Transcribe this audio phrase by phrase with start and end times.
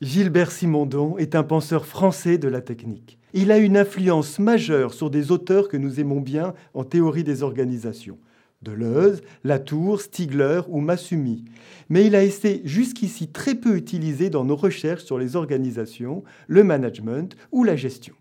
[0.00, 3.18] Gilbert Simondon est un penseur français de la technique.
[3.32, 7.42] Il a une influence majeure sur des auteurs que nous aimons bien en théorie des
[7.42, 8.18] organisations.
[8.62, 11.44] Deleuze, Latour, Stigler ou Massumi.
[11.88, 16.64] Mais il a été jusqu'ici très peu utilisé dans nos recherches sur les organisations, le
[16.64, 18.14] management ou la gestion.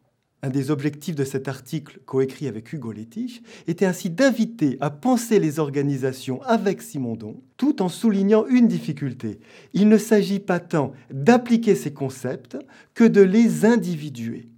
[0.46, 5.40] Un des objectifs de cet article coécrit avec Hugo Létich était ainsi d'inviter à penser
[5.40, 9.40] les organisations avec Simondon, tout en soulignant une difficulté.
[9.74, 12.58] Il ne s'agit pas tant d'appliquer ces concepts
[12.94, 14.50] que de les individuer.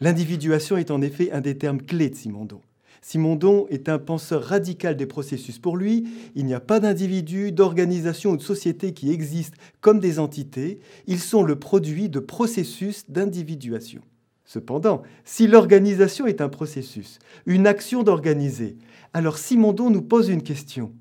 [0.00, 2.60] L'individuation est en effet un des termes clés de Simondon.
[3.00, 5.58] Simondon est un penseur radical des processus.
[5.58, 10.18] Pour lui, il n'y a pas d'individus, d'organisations ou de sociétés qui existent comme des
[10.18, 10.80] entités.
[11.06, 14.02] Ils sont le produit de processus d'individuation.
[14.44, 18.76] Cependant, si l'organisation est un processus, une action d'organiser,
[19.12, 20.92] alors Simondon nous pose une question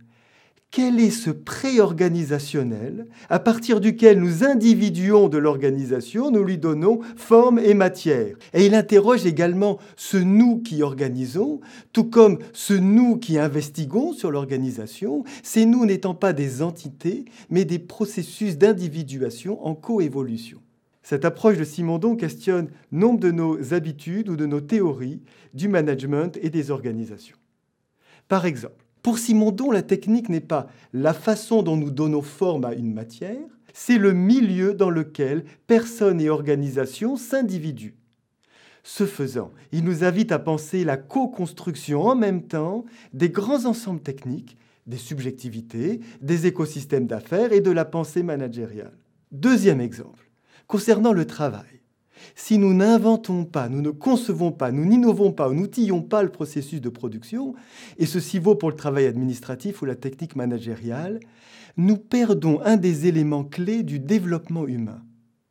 [0.77, 7.57] quel est ce pré-organisationnel à partir duquel nous individuons de l'organisation, nous lui donnons forme
[7.57, 8.37] et matière.
[8.53, 11.61] Et il interroge également ce nous qui organisons,
[11.93, 17.65] tout comme ce nous qui investiguons sur l'organisation, ces nous n'étant pas des entités, mais
[17.65, 20.59] des processus d'individuation en coévolution.
[21.01, 25.23] Cette approche de Simondon questionne nombre de nos habitudes ou de nos théories
[25.55, 27.37] du management et des organisations.
[28.27, 32.73] Par exemple, pour Simondon, la technique n'est pas la façon dont nous donnons forme à
[32.73, 33.39] une matière,
[33.71, 37.95] c'est le milieu dans lequel personne et organisation s'individuent.
[38.83, 44.01] Ce faisant, il nous invite à penser la co-construction en même temps des grands ensembles
[44.01, 48.97] techniques, des subjectivités, des écosystèmes d'affaires et de la pensée managériale.
[49.31, 50.29] Deuxième exemple,
[50.67, 51.79] concernant le travail.
[52.35, 56.29] Si nous n'inventons pas, nous ne concevons pas, nous n'innovons pas, nous n'outillons pas le
[56.29, 57.55] processus de production,
[57.97, 61.19] et ceci vaut pour le travail administratif ou la technique managériale,
[61.77, 65.01] nous perdons un des éléments clés du développement humain.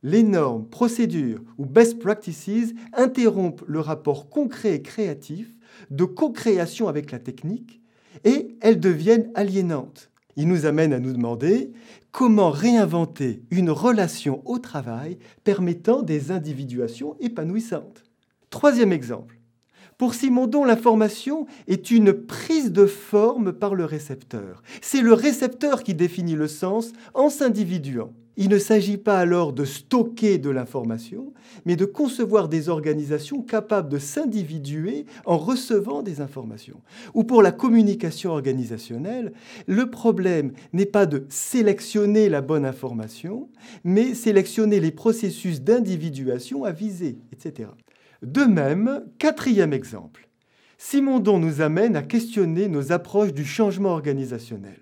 [0.03, 5.55] Les normes, procédures ou best practices interrompent le rapport concret et créatif
[5.91, 7.81] de co-création avec la technique
[8.25, 10.11] et elles deviennent aliénantes.
[10.37, 11.73] Il nous amène à nous demander
[12.13, 18.05] comment réinventer une relation au travail permettant des individuations épanouissantes.
[18.51, 19.39] Troisième exemple.
[19.99, 24.63] Pour Simondon, l'information est une prise de forme par le récepteur.
[24.83, 28.13] C'est le récepteur qui définit le sens en s'individuant.
[28.39, 31.33] Il ne s'agit pas alors de stocker de l'information,
[31.65, 36.81] mais de concevoir des organisations capables de s'individuer en recevant des informations.
[37.15, 39.33] Ou pour la communication organisationnelle,
[39.67, 43.49] le problème n'est pas de sélectionner la bonne information,
[43.85, 47.71] mais sélectionner les processus d'individuation à viser, etc.
[48.23, 50.29] De même, quatrième exemple,
[50.79, 54.77] Simondon nous amène à questionner nos approches du changement organisationnel.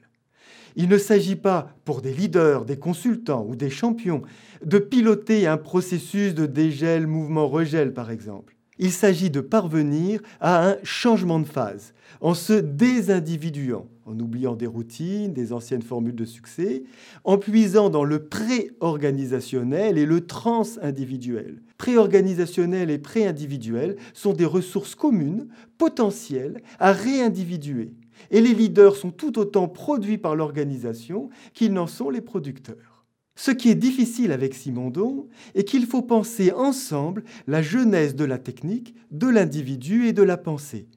[0.77, 4.23] Il ne s'agit pas, pour des leaders, des consultants ou des champions,
[4.65, 8.57] de piloter un processus de dégel, mouvement, regel, par exemple.
[8.79, 14.67] Il s'agit de parvenir à un changement de phase en se désindividuant, en oubliant des
[14.67, 16.83] routines, des anciennes formules de succès,
[17.23, 21.63] en puisant dans le pré-organisationnel et le trans-individuel.
[21.79, 25.47] Pré-organisationnel et pré-individuel sont des ressources communes,
[25.79, 27.93] potentielles, à réindividuer
[28.35, 33.07] et les leaders sont tout autant produits par l'organisation qu'ils n'en sont les producteurs.
[33.37, 38.39] Ce qui est difficile avec Simondon est qu'il faut penser ensemble la genèse de la
[38.39, 40.89] technique, de l'individu et de la pensée.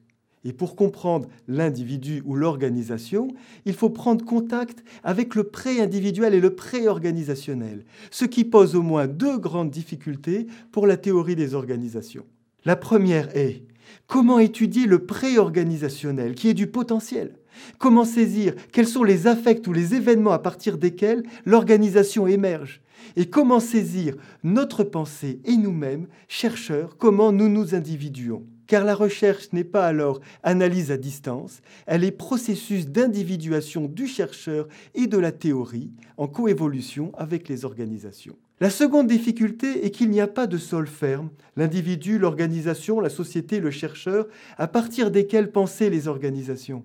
[0.46, 3.28] Et pour comprendre l'individu ou l'organisation,
[3.66, 9.06] il faut prendre contact avec le pré-individuel et le pré-organisationnel, ce qui pose au moins
[9.06, 12.26] deux grandes difficultés pour la théorie des organisations.
[12.66, 13.67] La première est
[14.08, 17.36] Comment étudier le pré-organisationnel, qui est du potentiel?
[17.78, 22.82] Comment saisir quels sont les affects ou les événements à partir desquels l'organisation émerge?
[23.16, 28.46] Et comment saisir notre pensée et nous-mêmes, chercheurs, comment nous nous individuons?
[28.68, 34.68] Car la recherche n'est pas alors analyse à distance, elle est processus d'individuation du chercheur
[34.94, 38.36] et de la théorie en coévolution avec les organisations.
[38.60, 43.60] La seconde difficulté est qu'il n'y a pas de sol ferme, l'individu, l'organisation, la société,
[43.60, 44.28] le chercheur,
[44.58, 46.84] à partir desquels penser les organisations.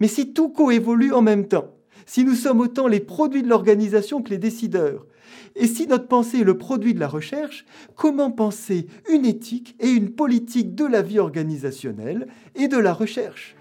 [0.00, 1.74] Mais si tout coévolue en même temps,
[2.06, 5.06] si nous sommes autant les produits de l'organisation que les décideurs,
[5.56, 7.64] et si notre pensée est le produit de la recherche,
[7.96, 13.56] comment penser une éthique et une politique de la vie organisationnelle et de la recherche?